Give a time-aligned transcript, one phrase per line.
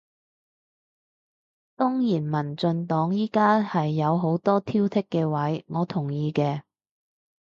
[1.75, 6.63] 當然民進黨而家係有好多挑剔嘅位，我同意嘅